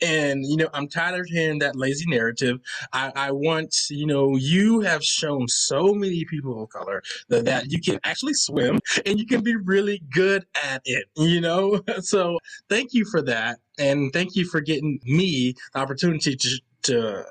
And, 0.02 0.44
you 0.44 0.56
know, 0.56 0.68
I'm 0.74 0.88
tired 0.88 1.20
of 1.20 1.26
hearing 1.26 1.58
that 1.60 1.76
lazy 1.76 2.04
narrative. 2.06 2.58
I, 2.92 3.12
I 3.16 3.30
want, 3.30 3.74
you 3.90 4.06
know, 4.06 4.36
you 4.36 4.80
have 4.80 5.02
shown 5.02 5.48
so 5.48 5.94
many 5.94 6.24
people 6.24 6.62
of 6.62 6.68
color 6.68 7.02
that, 7.28 7.44
that 7.46 7.70
you 7.70 7.80
can 7.80 7.98
actually 8.04 8.34
swim 8.34 8.80
and 9.04 9.18
you 9.18 9.26
can 9.26 9.42
be 9.42 9.56
really 9.56 10.02
good 10.12 10.44
at 10.64 10.82
it, 10.84 11.06
you 11.16 11.40
know? 11.40 11.80
So 12.00 12.38
thank 12.68 12.92
you 12.92 13.04
for 13.04 13.22
that. 13.22 13.58
And 13.78 14.12
thank 14.12 14.36
you 14.36 14.44
for 14.44 14.60
getting 14.60 15.00
me 15.04 15.54
the 15.72 15.80
opportunity 15.80 16.36
to, 16.36 16.60
to 16.82 17.24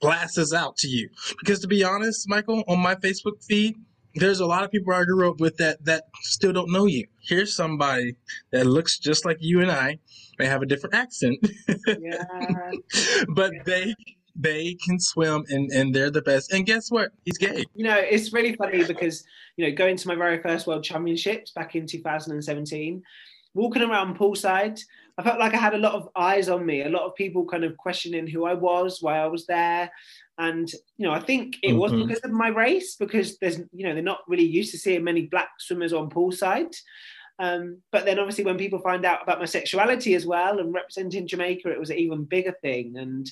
blast 0.00 0.36
this 0.36 0.52
out 0.52 0.76
to 0.78 0.88
you. 0.88 1.08
Because 1.38 1.60
to 1.60 1.68
be 1.68 1.84
honest, 1.84 2.28
Michael, 2.28 2.64
on 2.66 2.78
my 2.80 2.94
Facebook 2.96 3.44
feed, 3.44 3.76
there's 4.16 4.40
a 4.40 4.46
lot 4.46 4.64
of 4.64 4.70
people 4.70 4.92
I 4.92 5.04
grew 5.04 5.30
up 5.30 5.40
with 5.40 5.56
that 5.58 5.84
that 5.84 6.04
still 6.22 6.52
don't 6.52 6.72
know 6.72 6.86
you. 6.86 7.06
Here's 7.20 7.54
somebody 7.54 8.16
that 8.50 8.66
looks 8.66 8.98
just 8.98 9.24
like 9.24 9.38
you 9.40 9.60
and 9.60 9.70
I, 9.70 9.98
may 10.38 10.46
have 10.46 10.62
a 10.62 10.66
different 10.66 10.94
accent, 10.94 11.38
yeah. 11.86 12.24
but 13.28 13.52
they 13.64 13.94
they 14.38 14.76
can 14.84 15.00
swim 15.00 15.44
and, 15.48 15.70
and 15.70 15.94
they're 15.94 16.10
the 16.10 16.22
best. 16.22 16.52
And 16.52 16.66
guess 16.66 16.90
what? 16.90 17.10
He's 17.24 17.38
gay. 17.38 17.64
You 17.74 17.84
know, 17.84 17.96
it's 17.96 18.32
really 18.32 18.54
funny 18.54 18.84
because, 18.84 19.24
you 19.56 19.66
know, 19.66 19.74
going 19.74 19.96
to 19.96 20.08
my 20.08 20.14
very 20.14 20.42
first 20.42 20.66
World 20.66 20.84
Championships 20.84 21.52
back 21.52 21.74
in 21.74 21.86
2017, 21.86 23.02
walking 23.56 23.82
around 23.82 24.18
poolside, 24.18 24.80
I 25.18 25.22
felt 25.22 25.40
like 25.40 25.54
I 25.54 25.58
had 25.58 25.74
a 25.74 25.78
lot 25.78 25.94
of 25.94 26.10
eyes 26.14 26.48
on 26.48 26.66
me, 26.66 26.82
a 26.82 26.90
lot 26.90 27.06
of 27.06 27.16
people 27.16 27.46
kind 27.46 27.64
of 27.64 27.76
questioning 27.78 28.26
who 28.26 28.44
I 28.44 28.52
was, 28.52 29.00
why 29.00 29.18
I 29.18 29.26
was 29.26 29.46
there. 29.46 29.90
And, 30.38 30.70
you 30.98 31.06
know, 31.06 31.12
I 31.12 31.20
think 31.20 31.56
it 31.62 31.70
mm-hmm. 31.70 31.78
was 31.78 31.92
because 31.92 32.20
of 32.20 32.32
my 32.32 32.48
race, 32.48 32.96
because 32.96 33.38
there's, 33.38 33.58
you 33.72 33.86
know, 33.86 33.94
they're 33.94 34.02
not 34.02 34.28
really 34.28 34.44
used 34.44 34.72
to 34.72 34.78
seeing 34.78 35.02
many 35.02 35.22
black 35.22 35.48
swimmers 35.58 35.94
on 35.94 36.10
poolside. 36.10 36.76
Um, 37.38 37.78
but 37.92 38.04
then 38.04 38.18
obviously 38.18 38.44
when 38.44 38.58
people 38.58 38.78
find 38.78 39.04
out 39.06 39.22
about 39.22 39.38
my 39.38 39.46
sexuality 39.46 40.14
as 40.14 40.26
well 40.26 40.58
and 40.58 40.74
representing 40.74 41.26
Jamaica, 41.26 41.70
it 41.70 41.80
was 41.80 41.90
an 41.90 41.98
even 41.98 42.24
bigger 42.24 42.54
thing. 42.60 42.96
And, 42.98 43.26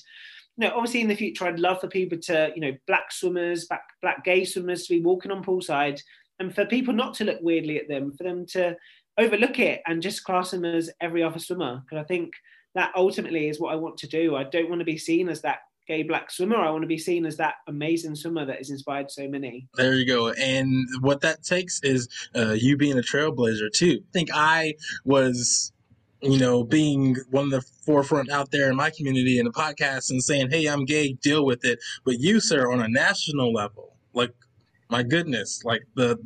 you 0.57 0.67
know, 0.67 0.75
obviously 0.75 1.01
in 1.01 1.07
the 1.07 1.15
future, 1.15 1.45
I'd 1.45 1.59
love 1.59 1.81
for 1.81 1.87
people 1.87 2.17
to, 2.19 2.51
you 2.55 2.61
know, 2.61 2.75
black 2.87 3.11
swimmers, 3.11 3.65
black, 3.65 3.83
black 4.01 4.23
gay 4.23 4.43
swimmers 4.43 4.87
to 4.87 4.95
be 4.95 5.01
walking 5.01 5.31
on 5.31 5.43
poolside 5.43 6.01
and 6.39 6.53
for 6.53 6.65
people 6.65 6.93
not 6.93 7.13
to 7.15 7.25
look 7.25 7.39
weirdly 7.41 7.77
at 7.77 7.87
them, 7.87 8.11
for 8.11 8.23
them 8.23 8.45
to 8.47 8.75
overlook 9.17 9.59
it 9.59 9.81
and 9.85 10.01
just 10.01 10.23
class 10.23 10.51
them 10.51 10.65
as 10.65 10.89
every 11.01 11.23
other 11.23 11.39
swimmer. 11.39 11.81
Because 11.83 12.03
I 12.03 12.07
think 12.07 12.33
that 12.73 12.91
ultimately 12.95 13.47
is 13.47 13.59
what 13.59 13.73
I 13.73 13.75
want 13.75 13.97
to 13.99 14.07
do. 14.07 14.35
I 14.35 14.43
don't 14.43 14.69
want 14.69 14.79
to 14.79 14.85
be 14.85 14.97
seen 14.97 15.29
as 15.29 15.41
that 15.41 15.59
gay 15.87 16.03
black 16.03 16.31
swimmer. 16.31 16.57
I 16.57 16.71
want 16.71 16.81
to 16.81 16.87
be 16.87 16.97
seen 16.97 17.25
as 17.25 17.37
that 17.37 17.55
amazing 17.67 18.15
swimmer 18.15 18.45
that 18.45 18.57
has 18.57 18.69
inspired 18.69 19.11
so 19.11 19.27
many. 19.27 19.67
There 19.75 19.95
you 19.95 20.05
go. 20.05 20.31
And 20.31 20.85
what 21.01 21.21
that 21.21 21.43
takes 21.43 21.79
is 21.83 22.07
uh, 22.35 22.53
you 22.53 22.75
being 22.75 22.97
a 22.97 23.01
trailblazer 23.01 23.71
too. 23.71 24.01
I 24.01 24.11
think 24.11 24.29
I 24.33 24.75
was 25.05 25.71
you 26.21 26.39
know, 26.39 26.63
being 26.63 27.15
one 27.29 27.45
of 27.45 27.51
the 27.51 27.61
forefront 27.85 28.31
out 28.31 28.49
there 28.49 28.69
in 28.69 28.75
my 28.75 28.89
community 28.89 29.37
in 29.37 29.45
the 29.45 29.51
podcast 29.51 30.09
and 30.09 30.23
saying, 30.23 30.49
"Hey, 30.49 30.65
I'm 30.65 30.85
gay, 30.85 31.13
deal 31.13 31.45
with 31.45 31.63
it." 31.63 31.79
But 32.03 32.19
you, 32.19 32.39
sir, 32.39 32.71
on 32.71 32.81
a 32.81 32.87
national 32.87 33.53
level, 33.53 33.95
like 34.13 34.33
my 34.89 35.03
goodness 35.03 35.63
like 35.63 35.81
the 35.95 36.17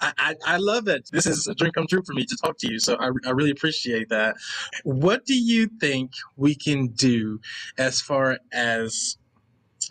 I, 0.00 0.12
I, 0.18 0.34
I 0.46 0.56
love 0.56 0.88
it 0.88 1.08
this 1.12 1.26
is 1.26 1.46
a 1.46 1.54
dream 1.54 1.72
come 1.72 1.86
true 1.86 2.02
for 2.04 2.14
me 2.14 2.24
to 2.24 2.36
talk 2.42 2.58
to 2.58 2.70
you 2.70 2.78
so 2.78 2.96
I, 2.96 3.10
I 3.26 3.30
really 3.30 3.50
appreciate 3.50 4.08
that 4.08 4.36
what 4.84 5.24
do 5.24 5.38
you 5.38 5.68
think 5.80 6.12
we 6.36 6.54
can 6.54 6.88
do 6.88 7.40
as 7.78 8.00
far 8.00 8.38
as 8.52 9.18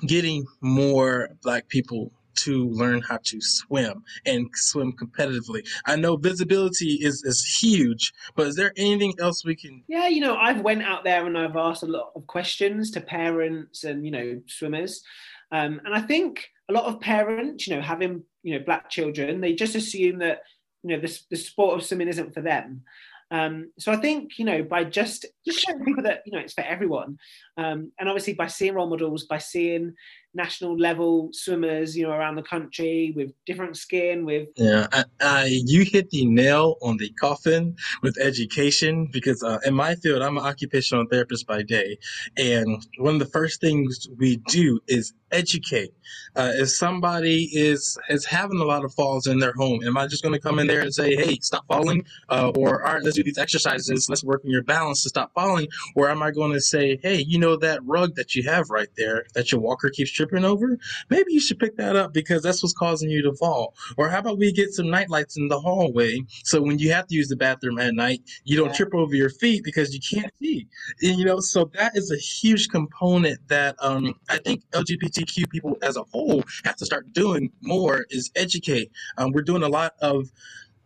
getting 0.05 0.45
more 0.61 1.29
black 1.41 1.67
people 1.67 2.11
to 2.33 2.69
learn 2.69 3.01
how 3.01 3.17
to 3.23 3.39
swim 3.41 4.03
and 4.25 4.47
swim 4.53 4.93
competitively. 4.93 5.67
I 5.85 5.95
know 5.95 6.15
visibility 6.15 6.93
is, 7.01 7.23
is 7.23 7.43
huge, 7.61 8.13
but 8.35 8.47
is 8.47 8.55
there 8.55 8.73
anything 8.77 9.13
else 9.19 9.43
we 9.45 9.55
can? 9.55 9.83
Yeah, 9.87 10.07
you 10.07 10.21
know, 10.21 10.35
I've 10.35 10.61
went 10.61 10.83
out 10.83 11.03
there 11.03 11.25
and 11.25 11.37
I've 11.37 11.55
asked 11.55 11.83
a 11.83 11.87
lot 11.87 12.11
of 12.15 12.25
questions 12.27 12.91
to 12.91 13.01
parents 13.01 13.83
and 13.83 14.05
you 14.05 14.11
know 14.11 14.41
swimmers, 14.47 15.03
um, 15.51 15.81
and 15.85 15.93
I 15.93 16.01
think 16.01 16.50
a 16.69 16.73
lot 16.73 16.85
of 16.85 16.99
parents, 16.99 17.67
you 17.67 17.75
know, 17.75 17.81
having 17.81 18.23
you 18.43 18.57
know 18.57 18.65
black 18.65 18.89
children, 18.89 19.41
they 19.41 19.53
just 19.53 19.75
assume 19.75 20.19
that 20.19 20.41
you 20.83 20.95
know 20.95 21.01
the, 21.01 21.19
the 21.29 21.37
sport 21.37 21.77
of 21.77 21.85
swimming 21.85 22.07
isn't 22.07 22.33
for 22.33 22.41
them. 22.41 22.83
Um, 23.29 23.71
so 23.79 23.91
I 23.93 23.95
think 23.95 24.37
you 24.37 24.45
know 24.45 24.63
by 24.63 24.83
just 24.83 25.25
just 25.45 25.59
showing 25.59 25.85
people 25.85 26.03
that 26.03 26.21
you 26.25 26.33
know 26.33 26.39
it's 26.39 26.53
for 26.53 26.63
everyone, 26.63 27.17
um, 27.57 27.91
and 27.99 28.09
obviously 28.09 28.33
by 28.33 28.47
seeing 28.47 28.73
role 28.73 28.89
models, 28.89 29.25
by 29.25 29.37
seeing 29.37 29.93
national 30.33 30.77
level 30.77 31.29
swimmers, 31.33 31.95
you 31.95 32.03
know, 32.03 32.11
around 32.11 32.35
the 32.35 32.43
country 32.43 33.13
with 33.15 33.31
different 33.45 33.77
skin. 33.77 34.25
With 34.25 34.49
yeah, 34.55 34.87
I, 34.91 35.03
I, 35.21 35.45
you 35.45 35.83
hit 35.83 36.09
the 36.09 36.25
nail 36.25 36.75
on 36.81 36.97
the 36.97 37.09
coffin 37.09 37.75
with 38.01 38.17
education 38.19 39.09
because 39.11 39.43
uh, 39.43 39.59
in 39.65 39.73
my 39.73 39.95
field, 39.95 40.21
I'm 40.21 40.37
an 40.37 40.43
occupational 40.43 41.05
therapist 41.09 41.47
by 41.47 41.63
day, 41.63 41.97
and 42.37 42.85
one 42.97 43.15
of 43.15 43.19
the 43.19 43.25
first 43.25 43.61
things 43.61 44.07
we 44.17 44.37
do 44.37 44.79
is 44.87 45.13
educate. 45.31 45.93
Uh, 46.35 46.51
if 46.55 46.69
somebody 46.69 47.49
is 47.53 47.97
is 48.09 48.25
having 48.25 48.59
a 48.59 48.63
lot 48.63 48.83
of 48.85 48.93
falls 48.93 49.27
in 49.27 49.39
their 49.39 49.53
home, 49.53 49.83
am 49.83 49.97
I 49.97 50.07
just 50.07 50.23
going 50.23 50.33
to 50.33 50.39
come 50.39 50.59
in 50.59 50.67
there 50.67 50.81
and 50.81 50.93
say, 50.93 51.15
"Hey, 51.15 51.37
stop 51.41 51.65
falling," 51.67 52.05
uh, 52.29 52.51
or 52.55 52.85
"All 52.85 52.93
right, 52.93 53.03
let's 53.03 53.15
do 53.15 53.23
these 53.23 53.37
exercises. 53.37 54.07
Let's 54.09 54.23
work 54.23 54.41
on 54.45 54.51
your 54.51 54.63
balance 54.63 55.03
to 55.03 55.09
stop 55.09 55.31
falling," 55.33 55.67
or 55.95 56.09
am 56.09 56.23
I 56.23 56.31
going 56.31 56.53
to 56.53 56.61
say, 56.61 56.99
"Hey, 57.01 57.23
you 57.27 57.37
know 57.39 57.55
that 57.57 57.83
rug 57.83 58.15
that 58.15 58.35
you 58.35 58.43
have 58.43 58.69
right 58.69 58.89
there 58.97 59.25
that 59.33 59.51
your 59.51 59.61
walker 59.61 59.89
keeps 59.89 60.11
tripping 60.21 60.45
over? 60.45 60.77
Maybe 61.09 61.33
you 61.33 61.39
should 61.39 61.59
pick 61.59 61.77
that 61.77 61.95
up 61.95 62.13
because 62.13 62.43
that's 62.43 62.61
what's 62.63 62.73
causing 62.73 63.09
you 63.09 63.21
to 63.23 63.33
fall." 63.33 63.73
Or 63.97 64.09
how 64.09 64.19
about 64.19 64.37
we 64.37 64.51
get 64.51 64.71
some 64.71 64.89
night 64.89 65.09
lights 65.09 65.37
in 65.37 65.47
the 65.47 65.59
hallway 65.59 66.19
so 66.43 66.61
when 66.61 66.79
you 66.79 66.91
have 66.91 67.07
to 67.07 67.15
use 67.15 67.27
the 67.27 67.35
bathroom 67.35 67.79
at 67.79 67.93
night, 67.93 68.21
you 68.43 68.57
don't 68.57 68.67
yeah. 68.67 68.73
trip 68.73 68.93
over 68.93 69.15
your 69.15 69.29
feet 69.29 69.63
because 69.63 69.93
you 69.93 69.99
can't 69.99 70.31
see. 70.41 70.67
And, 71.01 71.17
you 71.17 71.25
know, 71.25 71.39
so 71.39 71.69
that 71.73 71.95
is 71.95 72.11
a 72.11 72.17
huge 72.17 72.69
component 72.69 73.47
that 73.47 73.75
um, 73.79 74.15
I 74.29 74.37
think 74.37 74.63
LGBTQ 74.71 75.49
people 75.49 75.77
as 75.81 75.97
a 75.97 76.03
whole 76.03 76.43
have 76.63 76.75
to 76.77 76.85
start 76.85 77.11
doing 77.13 77.51
more 77.61 78.05
is 78.09 78.31
educate. 78.35 78.91
Um, 79.17 79.31
we're 79.31 79.41
doing 79.41 79.63
a 79.63 79.69
lot 79.69 79.93
of 80.01 80.31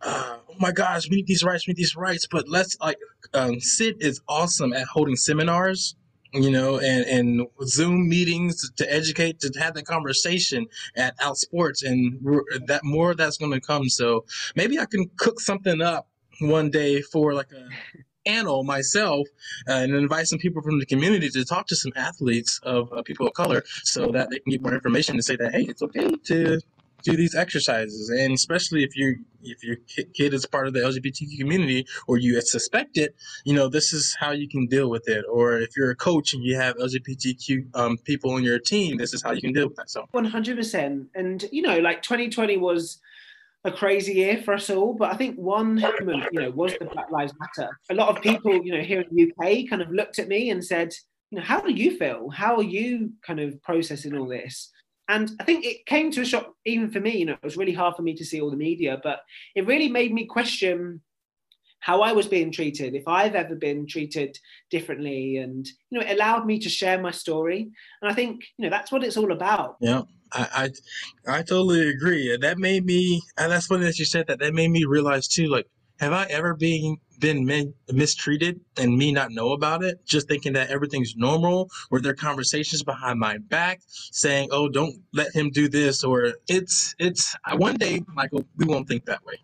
uh, 0.01 0.38
oh 0.50 0.56
my 0.60 0.72
gosh, 0.72 1.10
we 1.10 1.15
need 1.18 1.27
these 1.27 1.44
rights, 1.44 1.65
we 1.65 1.72
need 1.72 1.77
these 1.77 1.96
rights. 1.96 2.27
But 2.30 2.48
let's 2.48 2.77
like 2.80 2.98
um, 3.34 3.60
Cyd 3.60 3.96
is 4.01 4.22
awesome 4.27 4.74
at 4.74 4.86
holding 4.86 5.15
seminars, 5.15 5.96
you 6.36 6.51
know, 6.51 6.77
and, 6.80 7.06
and 7.06 7.48
Zoom 7.63 8.10
meetings 8.10 8.70
to 8.72 8.94
educate, 8.94 9.39
to 9.39 9.51
have 9.60 9.74
that 9.75 9.86
conversation 9.86 10.68
at 10.96 11.18
Outsports, 11.20 11.84
and 11.84 12.20
that 12.68 12.82
more 12.84 13.15
that's 13.15 13.38
going 13.38 13.51
to 13.51 13.62
come. 13.62 13.89
So 13.89 14.25
maybe 14.56 14.80
I 14.80 14.86
can 14.86 15.10
cook 15.18 15.39
something 15.39 15.82
up 15.82 16.08
one 16.42 16.70
day 16.70 17.01
for 17.01 17.34
like 17.34 17.51
a 17.54 17.68
panel 18.25 18.63
myself 18.63 19.27
uh, 19.70 19.74
and 19.74 19.94
invite 19.94 20.27
some 20.27 20.39
people 20.39 20.62
from 20.62 20.80
the 20.80 20.86
community 20.86 21.30
to 21.30 21.46
talk 21.46 21.68
to 21.68 21.75
some 21.75 21.92
athletes 21.96 22.60
of 22.63 22.92
uh, 22.92 23.01
people 23.04 23.27
of 23.27 23.34
color 23.34 23.63
so 23.84 24.08
that 24.08 24.30
they 24.30 24.39
can 24.39 24.51
get 24.51 24.62
more 24.62 24.74
information 24.74 25.15
and 25.15 25.24
say 25.24 25.36
that 25.36 25.54
hey 25.54 25.62
it's 25.63 25.82
okay 25.82 26.15
to 26.24 26.60
do 27.05 27.15
these 27.15 27.35
exercises 27.35 28.09
and 28.09 28.33
especially 28.33 28.83
if 28.83 28.97
you 28.97 29.15
if 29.43 29.63
your 29.63 29.77
kid 30.13 30.33
is 30.33 30.45
part 30.45 30.67
of 30.67 30.74
the 30.74 30.79
lgbtq 30.79 31.39
community 31.39 31.85
or 32.07 32.17
you 32.17 32.41
suspect 32.41 32.97
it 32.97 33.15
you 33.45 33.53
know 33.53 33.69
this 33.69 33.93
is 33.93 34.17
how 34.19 34.31
you 34.31 34.50
can 34.50 34.65
deal 34.65 34.89
with 34.89 35.07
it 35.07 35.24
or 35.31 35.59
if 35.59 35.77
you're 35.77 35.91
a 35.91 35.95
coach 35.95 36.33
and 36.33 36.43
you 36.43 36.55
have 36.57 36.75
lgbtq 36.77 37.63
um, 37.75 37.97
people 38.00 38.31
on 38.31 38.43
your 38.43 38.59
team 38.59 38.97
this 38.97 39.13
is 39.13 39.21
how 39.21 39.31
you 39.31 39.41
can 39.41 39.53
deal 39.53 39.67
with 39.67 39.77
that 39.77 39.89
so 39.89 40.05
100% 40.13 41.05
and 41.15 41.45
you 41.51 41.62
know 41.62 41.77
like 41.79 42.01
2020 42.01 42.57
was 42.57 43.00
a 43.65 43.71
crazy 43.71 44.13
year 44.13 44.41
for 44.43 44.53
us 44.53 44.69
all. 44.69 44.93
But 44.93 45.12
I 45.12 45.17
think 45.17 45.38
one 45.38 45.83
you 46.31 46.39
know, 46.39 46.51
was 46.51 46.75
the 46.79 46.85
Black 46.85 47.09
Lives 47.12 47.33
Matter. 47.39 47.69
A 47.89 47.95
lot 47.95 48.15
of 48.15 48.21
people, 48.21 48.63
you 48.63 48.71
know, 48.71 48.83
here 48.83 49.01
in 49.01 49.07
the 49.12 49.31
UK 49.31 49.67
kind 49.67 49.81
of 49.81 49.89
looked 49.89 50.19
at 50.19 50.27
me 50.27 50.51
and 50.51 50.63
said, 50.63 50.93
you 51.31 51.39
know, 51.39 51.43
how 51.43 51.59
do 51.59 51.74
you 51.74 51.97
feel? 51.97 52.29
How 52.29 52.55
are 52.57 52.63
you 52.63 53.12
kind 53.25 53.39
of 53.39 53.62
processing 53.63 54.15
all 54.15 54.27
this? 54.27 54.71
And 55.07 55.31
I 55.39 55.43
think 55.43 55.65
it 55.65 55.85
came 55.85 56.12
to 56.12 56.21
a 56.21 56.25
shock 56.25 56.53
even 56.65 56.89
for 56.89 57.00
me. 57.00 57.17
You 57.17 57.25
know, 57.25 57.33
it 57.33 57.43
was 57.43 57.57
really 57.57 57.74
hard 57.74 57.95
for 57.95 58.01
me 58.01 58.15
to 58.15 58.25
see 58.25 58.41
all 58.41 58.50
the 58.50 58.57
media, 58.57 59.00
but 59.03 59.19
it 59.55 59.67
really 59.67 59.89
made 59.89 60.13
me 60.13 60.25
question 60.25 61.01
how 61.79 62.01
I 62.01 62.13
was 62.13 62.25
being 62.25 62.51
treated, 62.51 62.95
if 62.95 63.07
I've 63.07 63.35
ever 63.35 63.53
been 63.53 63.85
treated 63.85 64.39
differently, 64.71 65.38
and 65.38 65.67
you 65.91 66.00
know, 66.00 66.05
it 66.05 66.13
allowed 66.13 66.47
me 66.47 66.57
to 66.59 66.69
share 66.69 67.00
my 67.00 67.12
story. 67.12 67.69
And 68.01 68.12
I 68.12 68.15
think 68.15 68.43
you 68.57 68.63
know 68.63 68.71
that's 68.71 68.91
what 68.91 69.03
it's 69.03 69.17
all 69.17 69.31
about. 69.31 69.77
Yeah. 69.79 70.01
I, 70.31 70.71
I, 71.27 71.38
I 71.38 71.41
totally 71.43 71.88
agree. 71.89 72.35
That 72.35 72.57
made 72.57 72.85
me, 72.85 73.21
and 73.38 73.51
that's 73.51 73.67
funny 73.67 73.85
that 73.85 74.00
you 74.00 74.05
said 74.05 74.25
that. 74.27 74.39
That 74.39 74.55
made 74.55 74.69
me 74.69 74.83
realize 74.85 75.27
too. 75.27 75.47
Like, 75.47 75.67
have 75.99 76.13
I 76.13 76.25
ever 76.25 76.53
been 76.55 76.97
been 77.19 77.73
mistreated 77.93 78.59
and 78.77 78.97
me 78.97 79.11
not 79.11 79.31
know 79.31 79.53
about 79.53 79.83
it? 79.83 80.05
Just 80.05 80.27
thinking 80.27 80.53
that 80.53 80.69
everything's 80.69 81.15
normal. 81.15 81.69
Were 81.89 82.01
there 82.01 82.13
conversations 82.13 82.83
behind 82.83 83.19
my 83.19 83.37
back 83.37 83.81
saying, 83.87 84.49
"Oh, 84.51 84.67
don't 84.69 84.95
let 85.13 85.33
him 85.33 85.49
do 85.49 85.69
this," 85.69 86.03
or 86.03 86.33
it's 86.47 86.95
it's 86.99 87.35
one 87.55 87.75
day, 87.75 88.01
Michael, 88.13 88.45
we 88.57 88.65
won't 88.65 88.87
think 88.87 89.05
that 89.05 89.25
way. 89.25 89.35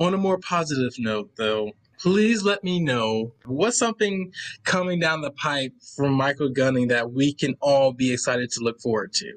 On 0.00 0.14
a 0.14 0.18
more 0.18 0.38
positive 0.38 0.94
note, 0.98 1.30
though, 1.36 1.72
please 1.98 2.42
let 2.42 2.64
me 2.64 2.80
know 2.80 3.34
what's 3.44 3.78
something 3.78 4.32
coming 4.64 4.98
down 4.98 5.20
the 5.20 5.30
pipe 5.30 5.74
from 5.96 6.14
Michael 6.14 6.48
Gunning 6.48 6.88
that 6.88 7.12
we 7.12 7.34
can 7.34 7.54
all 7.60 7.92
be 7.92 8.12
excited 8.12 8.50
to 8.52 8.60
look 8.60 8.80
forward 8.80 9.12
to. 9.14 9.34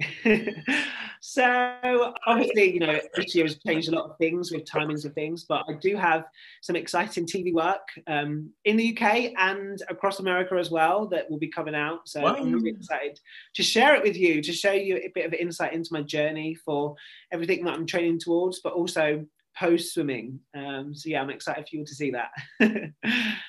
so 1.20 2.14
obviously, 2.26 2.72
you 2.72 2.80
know, 2.80 2.98
this 3.14 3.34
year 3.34 3.44
has 3.44 3.58
changed 3.58 3.88
a 3.88 3.92
lot 3.94 4.10
of 4.10 4.16
things 4.18 4.50
with 4.50 4.64
timings 4.64 5.04
of 5.04 5.12
things, 5.14 5.44
but 5.44 5.64
I 5.68 5.74
do 5.74 5.96
have 5.96 6.24
some 6.62 6.76
exciting 6.76 7.26
TV 7.26 7.52
work 7.52 7.86
um, 8.06 8.50
in 8.64 8.76
the 8.76 8.96
UK 8.96 9.32
and 9.38 9.80
across 9.88 10.18
America 10.18 10.56
as 10.56 10.70
well 10.70 11.06
that 11.08 11.30
will 11.30 11.38
be 11.38 11.48
coming 11.48 11.74
out. 11.74 12.08
So 12.08 12.22
wow. 12.22 12.36
I'm 12.36 12.52
really 12.52 12.70
excited 12.70 13.20
to 13.54 13.62
share 13.62 13.94
it 13.94 14.02
with 14.02 14.16
you, 14.16 14.42
to 14.42 14.52
show 14.52 14.72
you 14.72 14.96
a 14.96 15.10
bit 15.14 15.26
of 15.26 15.34
insight 15.34 15.72
into 15.72 15.92
my 15.92 16.02
journey 16.02 16.54
for 16.54 16.94
everything 17.32 17.64
that 17.64 17.74
I'm 17.74 17.86
training 17.86 18.20
towards, 18.20 18.60
but 18.60 18.72
also 18.72 19.24
post 19.58 19.94
swimming. 19.94 20.40
Um, 20.54 20.94
so 20.94 21.08
yeah, 21.08 21.22
I'm 21.22 21.30
excited 21.30 21.68
for 21.68 21.76
you 21.76 21.84
to 21.84 21.94
see 21.94 22.12
that. 22.12 22.30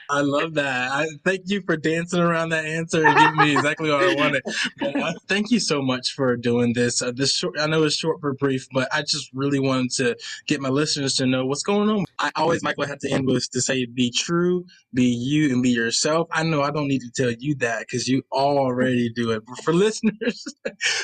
I 0.09 0.21
love 0.21 0.53
that. 0.55 0.91
I 0.91 1.07
thank 1.24 1.43
you 1.45 1.62
for 1.65 1.77
dancing 1.77 2.19
around 2.19 2.50
that 2.50 2.65
answer 2.65 3.05
and 3.05 3.17
giving 3.17 3.38
me 3.38 3.53
exactly 3.53 3.89
what 3.89 4.03
I 4.03 4.15
wanted. 4.15 4.43
But, 4.79 4.95
uh, 4.95 5.13
thank 5.27 5.51
you 5.51 5.59
so 5.59 5.81
much 5.81 6.13
for 6.13 6.38
doing 6.38 6.74
this. 6.74 7.01
Uh, 7.01 7.12
this 7.15 7.33
short, 7.33 7.59
I 7.59 7.65
know 7.67 7.83
it's 7.83 7.95
short 7.95 8.21
but 8.21 8.38
brief, 8.38 8.67
but 8.71 8.88
I 8.93 9.01
just 9.01 9.31
really 9.33 9.59
wanted 9.59 9.91
to 9.93 10.15
get 10.47 10.62
my 10.62 10.69
listeners 10.69 11.15
to 11.15 11.25
know 11.25 11.45
what's 11.45 11.63
going 11.63 11.89
on. 11.89 12.05
I 12.19 12.31
always, 12.35 12.63
Michael, 12.63 12.83
I 12.83 12.88
have 12.88 13.00
to 13.00 13.12
end 13.12 13.25
with 13.25 13.50
to 13.51 13.62
say, 13.62 13.85
be 13.85 14.12
true, 14.12 14.65
be 14.93 15.05
you, 15.05 15.51
and 15.53 15.63
be 15.63 15.69
yourself. 15.69 16.27
I 16.31 16.43
know 16.43 16.62
I 16.62 16.71
don't 16.71 16.88
need 16.88 17.01
to 17.01 17.12
tell 17.12 17.31
you 17.31 17.55
that 17.55 17.79
because 17.79 18.07
you 18.07 18.24
already 18.31 19.09
do 19.09 19.31
it. 19.31 19.43
But 19.45 19.63
for 19.63 19.74
listeners, 19.85 20.45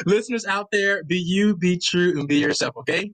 listeners 0.05 0.45
out 0.45 0.67
there, 0.71 1.03
be 1.03 1.17
you, 1.17 1.55
be 1.55 1.77
true, 1.77 2.19
and 2.19 2.27
be 2.27 2.37
yourself. 2.37 2.77
Okay. 2.77 3.09